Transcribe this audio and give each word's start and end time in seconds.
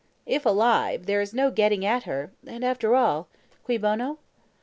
"If 0.25 0.47
alive, 0.47 1.05
there 1.05 1.21
is 1.21 1.31
no 1.31 1.51
getting 1.51 1.85
at 1.85 2.05
her, 2.05 2.31
and 2.47 2.65
after 2.65 2.95
all 2.95 3.27
CUI 3.67 3.77
BONO?" 3.77 4.17